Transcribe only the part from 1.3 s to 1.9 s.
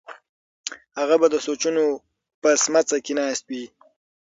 سوچونو